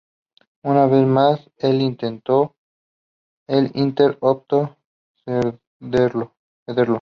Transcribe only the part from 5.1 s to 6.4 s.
por cederlo.